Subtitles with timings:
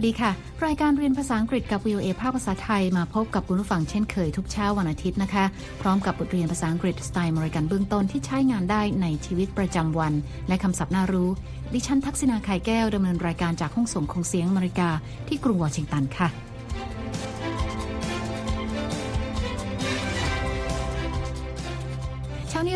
[0.00, 0.32] วัสดีค่ะ
[0.66, 5.44] รายการเรียนภาษาอังกฤษกับ VOA ภาคภาษาไทยมาพบกับคุณผู้ฟังเช่นเคยทุกเช้าวันอาทิตย์นะคะ
[5.80, 10.12] พร้อมกับบทเรียนภาษาอังกฤษสไตล์มริกันเบื้องต้นที่ใช้งานได้ในชีวิตประจำวัน
[10.48, 11.30] และคำศัพท์น่ารู้
[11.72, 14.88] ดิฉันทักษณาไข่แก้วดำเนินรายการจากห้องส่งคงเสียงอเมริกา
[15.28, 16.47] ที่กรุงวอชิงตันค่ะ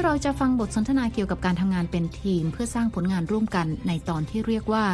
[0.05, 4.85] เราจะฟังบทสนทนาเกี่ยวกับการทำงานเป็นทีม เพื่อสร้างผลงานร่วมกันในตอนที่เรียกว่า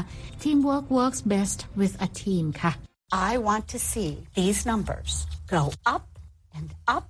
[0.43, 2.73] Teamwork works best with a team ค่ะ
[3.31, 5.13] I want to see these numbers
[5.55, 5.63] go
[5.95, 6.05] up
[6.57, 7.07] and up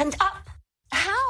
[0.00, 0.44] and up.
[1.06, 1.28] How,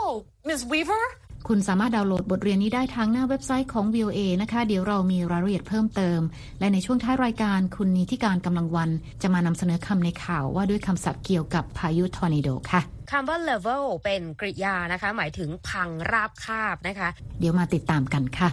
[0.49, 0.61] Ms.
[0.73, 1.05] Weaver?
[1.49, 6.21] คุณสามารถดาวน์โหลดบทเรียนนี้ได้ทางหน้าเว็บไซต์ของ VOA นะคะ เดี๋ยวเรามีรายละเอียดเพิ่มเติม
[6.61, 8.91] และในช่วงท้ายรายการคุณนีที่การกำลังวัน
[9.23, 17.09] จะมานำเสนอคำในข่าวว่าด้วยคำศัพท์เกี่ยวกับพายุทอร์นาโดค่ะคำว่า level เป็นกริยานะคะ หมายถึงพังราบคาบนะคะ
[17.41, 18.49] เดี๋ยวมาติดตามกันค่ะ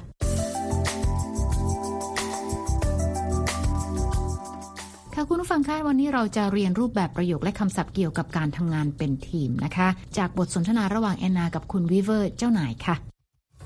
[5.17, 12.95] ค่ะคุณผู้ฟังคะวันนี้เราจะเรียนรูปแบบประโยคและคำศัพท์เกี่ยวกับการทำงานเป็นทีมนะคะ จากบทสนทนาระหว่างแอนนากับคุณวิเวอร์เจ้านายค่ะ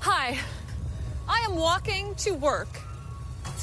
[0.08, 0.26] Hi
[1.36, 2.72] I am walking to work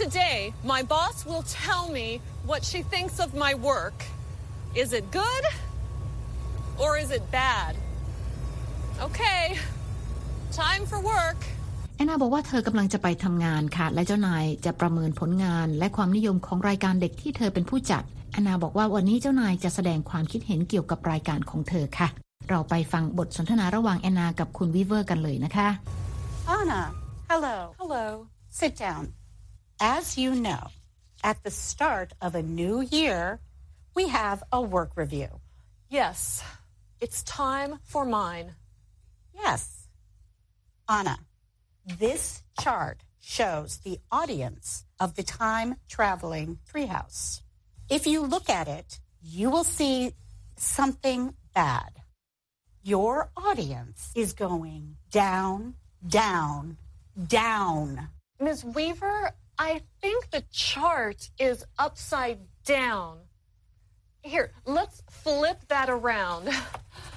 [0.01, 0.37] Today
[0.73, 2.07] my boss will tell me
[2.49, 3.97] what she thinks of my work
[4.81, 5.43] Is it good
[6.83, 7.71] or is it bad
[9.07, 9.43] Okay
[10.63, 11.39] time for work
[11.97, 22.07] แอนนาบอกว่าเธอกำลังจะไปทำงานค่ะ และเจ้านายจะประเมินผลงาน และความนิยมของรายการเด็กที่เธอเป็นผู้จัดแอนนาบอกว่าวันนี้เจ้านายจะแสดงความคิดเห็นเกี่ยวกับรายการของเธอค่ะ
[22.49, 25.69] เราไปฟังบทสนทนาระหว่างแอนนากับคุณวิเวอร์กันเลยนะคะ
[26.57, 26.81] Anna
[27.29, 28.05] hello Hello
[28.59, 29.03] sit down
[29.95, 30.63] as you know
[31.29, 33.21] at the start of a new year
[33.97, 35.29] we have a work review
[35.99, 36.19] Yes
[37.03, 38.47] it's time for mine
[39.43, 39.63] yes
[40.97, 41.15] Anna
[41.87, 47.41] This chart shows the audience of the time traveling treehouse.
[47.89, 50.11] If you look at it, you will see
[50.57, 51.91] something bad.
[52.83, 55.75] Your audience is going down,
[56.05, 56.75] down,
[57.25, 58.09] down.
[58.41, 58.65] Ms.
[58.65, 63.19] Weaver, I think the chart is upside down.
[64.23, 66.49] Here, let's flip that around.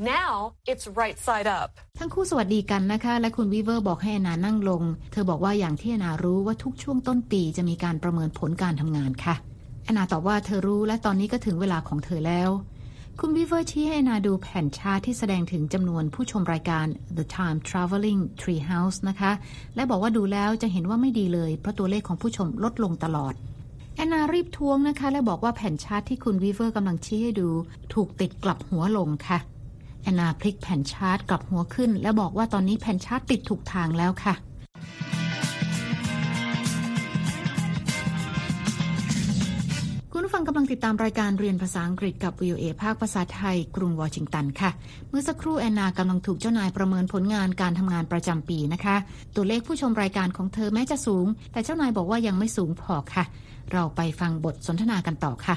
[0.00, 9.34] now it's right side up ทั้งคู่สวัสดีกันนะคะ และคุณวีเวอร์บอกให้แอนนานั่งลง เธอบอกว่าอย่างที่แอนนารู้ว่าทุกช่วงต้นปีจะมีการประเมินผลการทำงานค่ะ
[9.88, 12.50] แอนนาตอบว่าเธอรู้และตอนนี้ก็ถึงเวลาของเธอแล้ว
[13.20, 16.86] คุณวีเวอร์ชี้ให้แอนนาดูแผ่นชาร์ตที่แสดงถึงจำนวนผู้ชมรายการ
[17.16, 19.32] The Time Traveling Treehouse นะคะ
[19.74, 23.34] และบอกว่าดูแล้วจะเห็นว่าไม่ดีเลย เพราะตัวเลขของผู้ชมลดลงตลอด
[23.96, 27.48] แอนนารีบท้วงนะคะ และบอกว่าแผ่นชาร์ตที่คุณวีเวอร์กำลังชี้ให้ดู
[27.94, 29.40] ถูกติดกลับหัวลงค่ะ
[30.02, 34.34] แอนนาพลิกแผ่นชาร์ตกลับหัวขึ้น และบอกว่าตอนนี้แผ่นชาร์ตติดถูกทางแล้วค่ะ
[40.12, 44.70] คุณผู้ฟังกำลังติดตามรายการเรียนภาษาอังกฤษกับ VOA ภาคภาษาไทย กรุงวอชิงตันค่ะ
[45.10, 48.96] เมื่อสักครู่แอนนากำลังถูกเจ้านายประเมินผลงานการทำงานประจำปีนะคะ
[49.36, 53.24] ตัวเลขผู้ชมรายการของเธอแม้จะสูง แต่เจ้านายบอกว่ายังไม่สูงพอค่ะ
[53.72, 55.56] เราไปฟังบทสนทนากันต่อค่ะ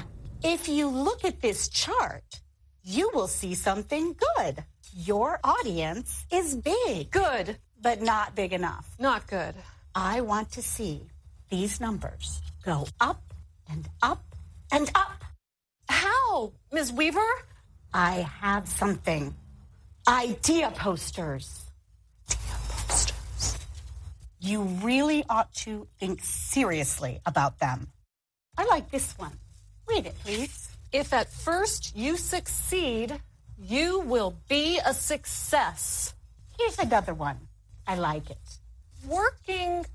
[0.54, 2.43] If you look at this chart
[2.84, 4.62] you will see something good.
[4.94, 7.10] Your audience is big.
[7.10, 7.56] Good.
[7.80, 8.86] But not big enough.
[8.98, 9.54] Not good.
[9.94, 11.06] I want to see
[11.50, 13.22] these numbers go up
[13.70, 14.22] and up
[14.70, 15.24] and up.
[15.88, 16.92] How, Ms.
[16.92, 17.20] Weaver?
[17.92, 19.34] I have something.
[20.06, 21.64] Idea posters.
[22.28, 23.58] Idea posters.
[24.40, 27.88] You really ought to think seriously about them.
[28.58, 29.38] I like this one.
[29.88, 30.63] Read it, please.
[30.94, 33.20] If at first you succeed,
[33.58, 36.14] you will be a success.
[36.56, 37.48] Here's another one.
[37.84, 38.60] I like it.
[39.04, 39.86] Working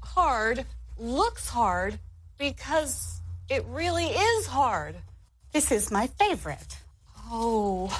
[0.00, 0.64] hard
[0.96, 1.98] looks hard
[2.38, 3.20] because
[3.50, 4.94] it really is hard.
[5.50, 6.78] This is my favorite.
[7.32, 7.90] Oh,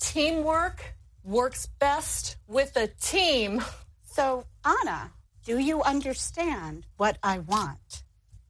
[0.00, 3.62] teamwork works best with a team.
[4.06, 5.10] So, Anna,
[5.44, 8.04] do you understand what I want?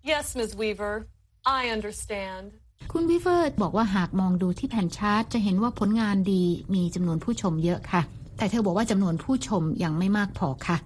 [0.04, 0.54] Yes, Ms.
[0.54, 1.08] Weaver,
[1.44, 2.59] I understand.
[2.94, 6.42] คุณวิเฟอร์บอกว่าหากมองดูที่แผ่นชาร์ตจะเห็นว่าผลงานดี
[6.74, 8.02] มีจำนวนผู้ชมเยอะค่ะ
[8.38, 10.76] แต่เธอบอกว่าจำนวนผู้ชมยังไม่มากพอค่ะ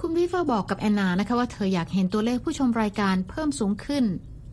[0.00, 4.04] คุณวีเวอร์บอกกับแอนนานะคะว่าเธออยากเห็นตัวเลขผู้ชมรายการเพิ่มสูงขึ้น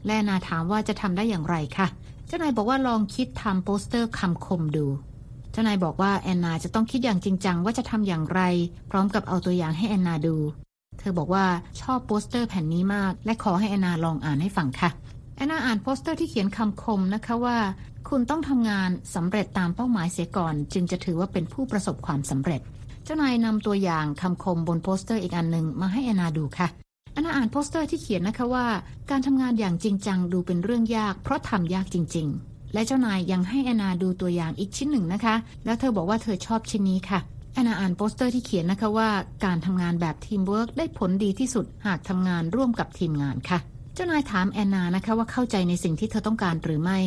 [0.05, 1.87] และแอนนาถามว่าจะทำได้อย่างไรค่ะ
[2.27, 4.85] เจ้านายบอกว่าลองคิดทำโปสเตอร์คำคมดู
[5.51, 8.41] เจ้านายบอกว่าแอนนาจะต้องคิดอย่างจริงจังว่าจะทำอย่างไร
[8.89, 10.35] พร้อมกับเอาตัวอย่างให้แอนนาดู
[10.99, 11.45] เธอบอกว่า
[11.81, 14.91] ชอบโปสเตอร์แผ่นนี้มาก และขอให้แอนนาลองอ่านให้ฟังค่ะ
[15.35, 17.57] แอนนาอ่านโปสเตอร์ที่เขียนคำคมนะคะว่า
[18.09, 22.61] คุณต้องทำงานสำเร็จตามเป้าหมายเสียก่อน จึงจะถือว่าเป็นผู้ประสบความสำเร็จ
[23.03, 26.67] เจ้านายนำตัวอย่างคำคมบนโปสเตอร์อีกอันหนึ่งมาให้แอนนาดูค่ะ
[27.13, 28.65] แอนนาอ่านโปสเตอร์ที่เขียนนะคะว่า
[29.09, 35.35] การทำงานอย่างจริงจังดูเป็นเรื่องยาก เพราะทำยากจริง ๆ และเจ้านายยังให้แอนนาดูตัวอย่างอีกชิ้นหนึ่งนะคะ
[35.65, 37.19] แล้วเธอบอกว่าเธอชอบชิ้นนี้ค่ะ
[37.53, 39.09] แอนนาอ่านโปสเตอร์ที่เขียนนะคะว่า
[39.45, 43.59] การทำงานแบบทีมเวิร์กได้ผลดีที่สุดหากทำงานร่วมกับทีมงานค่ะ
[43.95, 46.99] เจ้านายถามแอนนานะคะว่าเข้าใจในสิ่งที่เธอต้องการหรือไม่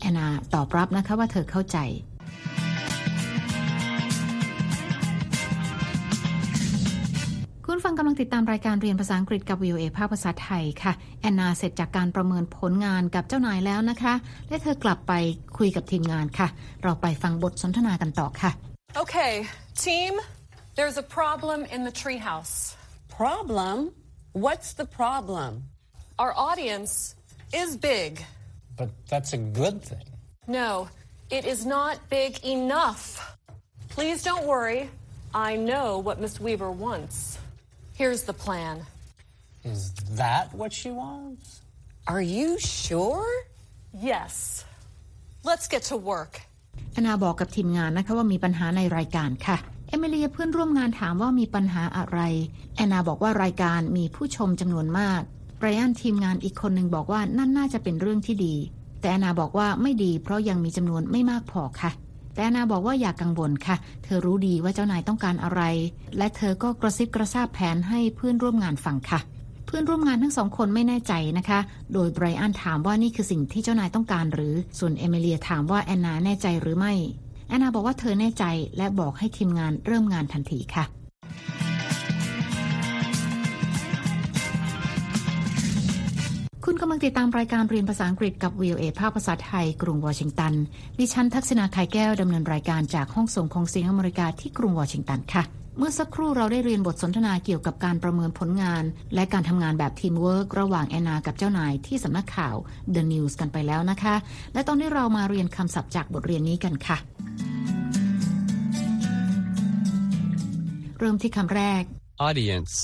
[0.00, 1.78] แอนนาตอบรับนะคะว่าเธอเข้าใจ
[7.66, 14.14] คุณฟังกำลังติดตามรายการเรียนภาษาอังกฤษกับ VOA ภาคภาษาไทยค่ะ แอนนาเสร็จจากการประเมินผลงานกับเจ้านายแล้วนะคะ
[14.48, 15.12] และเธอกลับไป
[15.58, 16.48] คุยกับทีมงานค่ะ
[16.82, 18.50] เราไปฟังบทสนทนากันต่อค่ะ
[19.02, 19.32] Okay,
[19.86, 20.12] team,
[20.76, 22.54] there's a problem in the treehouse.
[23.20, 23.76] Problem?
[24.44, 25.50] What's the problem?
[26.19, 27.15] Our audience
[27.53, 28.23] is big.
[28.77, 30.05] But that's a good thing.
[30.47, 30.87] No,
[31.29, 33.03] it is not big enough.
[33.89, 34.89] Please don't worry.
[35.33, 37.37] I know what Miss Weaver wants.
[37.93, 38.85] Here's the plan.
[39.63, 41.61] Is that what she wants?
[42.07, 43.27] Are you sure?
[43.93, 44.65] Yes.
[45.43, 46.33] Let's get to work.
[46.93, 49.57] แอนนาบอกกับทีมงานนะคะว่ามีปัญหาในรายการค่ะ
[49.87, 52.19] เอมิเลียเพื่อนร่วมงานถามว่ามีปัญหาอะไร
[52.75, 55.21] แอนนาบอกว่ารายการมีผู้ชมจำนวนมาก
[55.60, 58.54] ไรอันทีมงานอีกคนหนึ่งบอกว่านั่นน่าจะเป็นเรื่องที่ดี
[59.00, 61.90] แต่แอนนาบอกว่าไม่ดี เพราะยังมีจำนวนไม่มากพอค่ะ
[62.34, 65.62] แต่แอนนาบอกว่าอย่ากกังวลค่ะ เธอรู้ดีว่าเจ้านายต้องการอะไร
[66.16, 69.20] และเธอก็กระซิบกระซาบแผนให้เพื่อนร่วมงานฟังค่ะ
[69.66, 71.60] เพื่อนร่วมงานทั้งสองคนไม่แน่ใจนะคะ
[71.92, 76.94] โดยไบรอันถามว่านี่คือสิ่งที่เจ้านายต้องการหรือ ส่วนเอมิเลียถามว่าแอนนาแน่ใจหรือไม่
[77.48, 78.44] แอนนาบอกว่าเธอแน่ใจ
[78.76, 80.84] และบอกให้ทีมงานเริ่มงานทันทีค่ะ
[86.72, 90.54] คุณกำลังติดตามรายการเรียนภาษาอังกฤษกับ VOA ภาคภาษาไทย กรุงวอชิงตัน
[90.98, 95.42] ดิฉันทักษิณา ข่ายแก้วดำเนินรายการจากห้องส่งของเสียงอเมริกาที่กรุงวอชิงตันค่ะ
[95.78, 98.84] เมื่อสักครู่เราได้เรียนบทสนทนาเกี่ยวกับการประเมินผลงาน
[99.14, 102.56] และการทำงานแบบทีมเวิร์กระหว่างแอนนากับเจ้านายที่สำนักข่าว
[102.94, 104.14] The News กันไปแล้วนะคะ
[104.54, 106.98] และตอนนี้เรามาเรียนคำศัพท์จากบทเรียนนี้กันค่ะ
[110.98, 111.82] เริ่มที่คำแรก
[112.28, 112.74] Audience.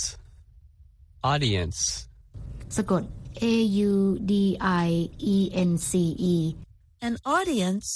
[1.32, 1.80] Audience.
[2.78, 3.04] สะกด
[3.41, 3.55] A
[3.89, 5.37] U D I E
[5.69, 5.91] N C
[6.33, 6.37] E
[7.07, 7.87] An audience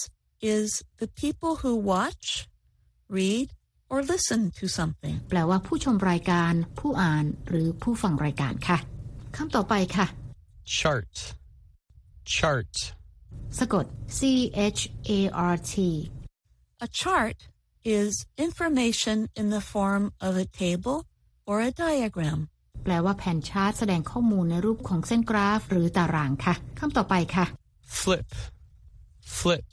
[0.41, 2.47] is the people who watch,
[3.17, 3.47] read,
[3.89, 5.15] or listen to something.
[5.29, 8.77] แปลว่าผู้ชมรายการ ผู้อ่านหรือผู้ฟังรายการค่ะ
[9.35, 10.07] คำต่อไปค่ะ
[10.77, 11.15] Chart.
[12.35, 12.73] Chart.
[13.59, 13.85] สะกด
[14.17, 14.19] C
[14.77, 14.81] H
[15.17, 15.19] A
[15.53, 15.73] R T
[16.85, 17.38] A chart
[18.00, 18.12] is
[18.47, 20.97] information in the form of a table
[21.50, 22.39] or a diagram.
[22.84, 27.44] แปลว่าแผ่นชาร์ตแสดงข้อมูลในรูปของเส้นกราฟ หรือตารางค่ะคำต่อไปค่ะ
[28.00, 28.28] Flip.
[29.38, 29.66] Flip.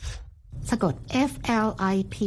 [0.70, 0.94] สะกด
[1.30, 1.32] F
[1.68, 2.18] L I P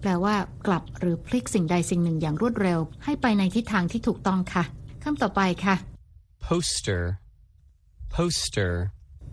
[0.00, 0.34] แปลว่า
[0.66, 4.64] กลับหรือพลิกสิ่งใดสิ่งหนึ่งอย่างรวดเร็ว ให้ไปในทิศทางที่ถูกต้องค่ะ
[5.04, 5.76] คำต่อไปค่ะ
[6.46, 7.02] Poster.
[8.14, 8.72] Poster.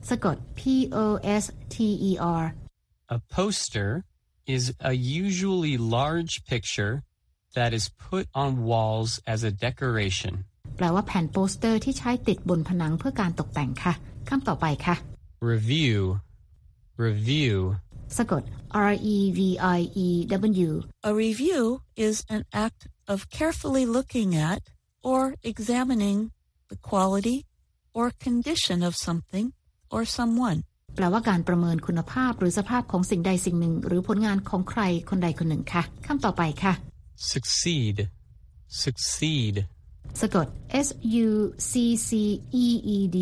[0.09, 0.61] สะกด P
[1.03, 1.07] O
[1.43, 1.75] S T
[2.09, 2.11] E
[2.41, 2.43] R
[3.15, 3.89] A poster
[4.55, 6.93] is a usually large picture
[7.57, 10.33] that is put on walls as a decoration.
[10.81, 13.93] แปลว่าแผ่นโปสเตอร์ที่ใช้ติดบนผนังเพื่อการตกแต่งค่ะ
[14.29, 14.95] คำต่อไปค่ะ
[15.53, 15.99] Review.
[17.05, 17.55] Review.
[18.17, 18.43] สะกด
[18.91, 19.39] R E V
[19.77, 20.09] I E
[20.69, 20.71] W
[21.09, 21.63] A review
[22.07, 22.81] is an act
[23.13, 24.61] of carefully looking at
[25.11, 25.21] or
[25.51, 26.19] examining
[26.71, 27.37] the quality
[27.97, 29.45] or condition of something
[29.93, 30.59] or someone.
[30.95, 36.73] แปลว่าการประเมินคุณภาพหรือสภาพของสิ่งใดสิ่งหนึ่ง หรือผลงานของใครคนใดคนหนึ่งค่ะคำต่อไปค่ะ
[37.33, 37.97] Succeed.
[38.83, 39.55] Succeed.
[40.19, 40.47] สะกด
[40.85, 40.87] S
[41.27, 41.29] U
[41.69, 41.71] C
[42.07, 42.09] C
[42.63, 43.19] E E D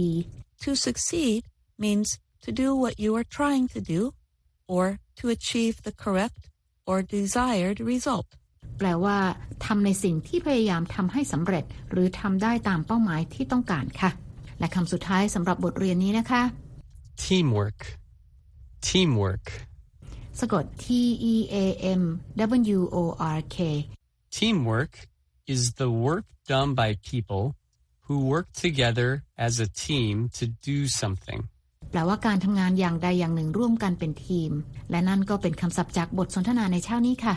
[0.63, 1.41] To succeed
[1.84, 2.10] means
[2.43, 4.01] to do what you are trying to do
[4.67, 4.86] or
[5.19, 6.41] to achieve the correct
[6.89, 8.27] or desired result.
[8.77, 9.17] แปลว่า
[9.65, 14.12] ทำในสิ่งที่พยายามทำให้สำเร็จ หรือทำได้ตามเป้าหมายที่ต้องการค่ะ
[14.60, 16.43] และคำสุดท้ายสำหรับบทเรียนนี้นะคะ
[17.24, 17.79] Teamwork.
[18.88, 19.46] Teamwork.
[20.39, 20.86] สะกด T
[21.34, 21.55] E A
[22.00, 22.03] M
[22.77, 22.98] W O
[23.38, 23.58] R K
[24.36, 24.93] Teamwork
[25.53, 27.43] is the work done by people
[28.05, 29.09] who work together
[29.45, 31.41] as a team to do something.
[31.91, 34.51] แปลว่าการทำงานอย่างใดอย่างหนึ่งร่วมกันเป็นทีม
[34.91, 37.35] และนั่นก็เป็นคำศัพท์จากบทสนทนาในเช้านี้ค่ะ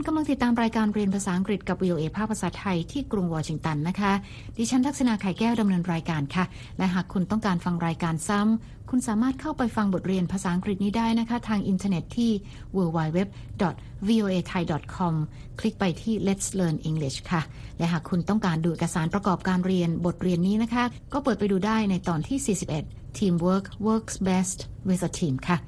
[0.00, 4.12] คุณกำลังติดตามรายการเรียนภาษาอังกฤษกับ VOA ภาภาษาไทยที่กรุงวอชิงตันนะคะ
[4.56, 6.44] ดิฉันทักษณาไข่แก้วดำเนินรายการค่ะ
[6.78, 12.30] และหากคุณต้องการฟังรายการซ้ำ คุณสามารถเข้าไปฟังบทเรียนภาษาอังกฤษนี้ได้นะคะ ทางอินเทอร์เน็ตที่
[12.76, 15.14] www.voathai.com
[15.60, 17.42] คลิกไปที่ Let's Learn English ค่ะ
[17.78, 22.38] และหากคุณต้องการดูเอกสารประกอบการเรียนบทเรียนนี้นะคะ ก็เปิดไปดูได้ในตอนที่
[22.82, 25.58] 41 Teamwork works best with a team ค่ะ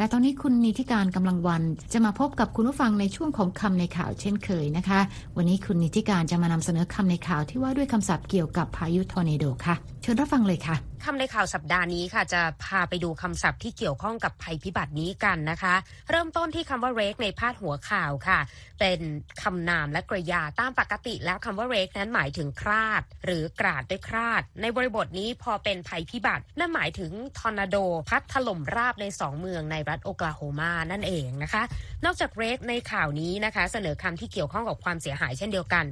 [0.00, 5.00] และตอนนี้คุณนิติการกำลังวัน จะมาพบกับคุณผู้ฟังในช่วงของคำในข่าวเช่นเคยนะคะ
[5.36, 15.74] วันนี้คุณนิติการจะมานำเสนอคำในข่าวที่ว่าด้วยคำศัพท์เกี่ยวกับพายุทอร์เนโดค่ะเชิญรับฟังเลยค่ะคำในข่าวสัปดาห์นี้ค่ะจะพาไปดูคำศัพท์ที่เกี่ยวข้องกับภัยพิบัตินี้กันนะคะ
[16.10, 18.38] เริ่มต้นที่คำว่า rake ในพาดหัวข่าวค่ะ
[18.80, 19.00] เป็น
[19.42, 27.76] คำนามและกริยาตามปกติแล้วคำว่า rake นั้นหมายถึงคราด หรือกราดด้วยคราด ในบริบทนี้พอเป็นภัยพิบัติ นั่นหมายถึงทอร์นาโด
[28.08, 31.62] พัดถล่มราบในสองเมืองในรัฐโอกลาโฮมานั่นเองนะคะ
[32.04, 35.86] นอกจาก rake ในข่าวนี้นะคะ เสนอคำที่เกี่ยวข้องกับความเสียหายเช่นเดียวกัน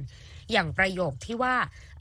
[0.51, 1.55] อย่างประโยคที่ว่า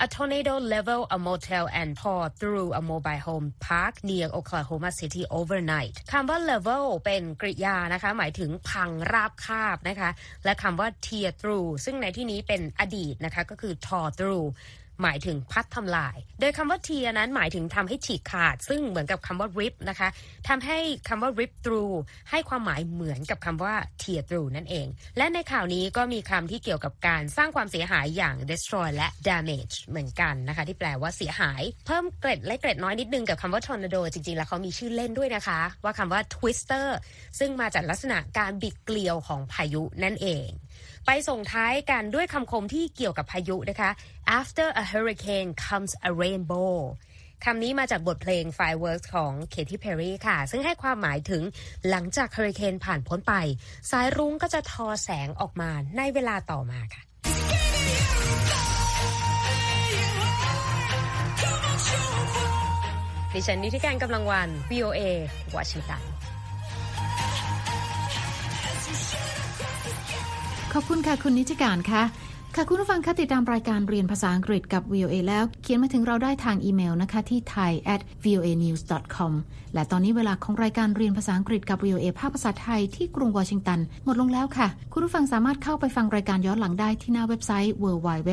[0.04, 5.22] a tornado level a motel and tore through a mobile home park near Oklahoma City
[5.38, 10.10] overnight คำว่า level เป็นกริยานะคะ หมายถึงพังราบคาบนะคะ
[10.44, 14.46] และคำว่า tear through ซึ่งในที่นี้เป็นอดีตนะคะ ก็คือ tore through
[15.02, 20.08] หมายถึงพัดทำลาย โดยคำว่า tear นั้นหมายถึงทำให้ฉีกขาด ซึ่งเหมือนกับคำว่า rip นะคะ
[20.48, 20.78] ทำให้
[21.08, 21.94] คำว่า rip through
[22.30, 24.86] ให้ความหมายเหมือนกับคำว่า tear through นั่นเอง
[25.18, 36.86] และในข่าวนี้ก็มีคำที่เกี่ยวกับการสร้างความเสียหายอย่าง destroy และ damage เหมือนกันนะคะ ที่แปลว่าเสียหาย เพิ่มเกร็ดและเกร็ดน้อยนิดนึงกับคำว่า tornado จริงๆ แล้วเขามีชื่อเล่นด้วยนะคะ ว่าคำว่า twister
[37.38, 40.48] ซึ่งมาจากลักษณะการบิดเกลียวของพายุนั่นเอง
[41.06, 43.90] ไปส่งท้ายกันด้วยคำคมที่เกี่ยวกับพายุนะคะ
[44.40, 46.74] after a hurricane comes a rainbow
[47.44, 51.42] คำนี้มาจากบทเพลง Fireworks ของ Katy Perry ค่ะ ซึ่งให้ความหมายถึง
[51.88, 53.34] หลังจากเฮอริเคนผ่านพ้นไป
[53.90, 57.02] สายรุ้งก็จะทอแสงออกมาในเวลาต่อมาค่ะ
[63.34, 65.00] ดิฉันนิติการกำลังวัน VOA
[65.56, 66.17] วอชิงตัน
[70.74, 72.02] ขอบคุณค่ะ คุณนิติการค่ะ
[72.54, 78.82] ค่ะคุณผู้ฟังคะติดตามรายการเรียนภาษาอังกฤษกับ VOA แล้ว เขียนมาถึงเราได้ทางอีเมลนะคะที่ thai at voa news
[79.16, 79.32] com
[79.74, 88.30] และตอนนี้เวลาของรายการเรียนภาษาอังกฤษกับ VOA ภาคภาษาไทยที่กรุงวอชิงตัน หมดลงแล้วค่ะ คุณผู้ฟังสามารถเข้าไปฟังรายการย้อนหลังได้ที่หน้าเว็บไซต์ www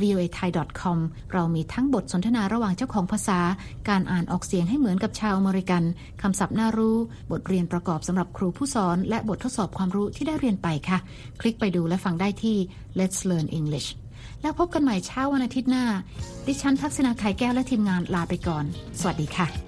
[0.00, 0.48] voa thai
[0.80, 0.98] com
[1.32, 3.40] เรามีทั้งบทสนทนาระหว่างเจ้าของภาษา
[3.88, 5.82] การอ่านออกเสียงให้เหมือนกับชาวอเมริกัน
[6.22, 6.96] คำศัพท์น่ารู้
[7.32, 10.98] บทเรียนประกอบสำหรับครูผู้สอน และบททดสอบความรู้ที่ได้เรียนไปค่ะ
[11.40, 12.56] คลิกไปดูและฟังได้ที่
[12.98, 13.88] Let's Learn English
[14.42, 15.84] แล้วพบกันใหม่เช้าวันอาทิตย์หน้า
[16.46, 18.64] ดิฉันทักษณาไข่แก้วและทีมงานลาไปก่อน
[19.00, 19.67] สวัสดีค่ะ